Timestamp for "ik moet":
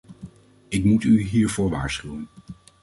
0.67-1.03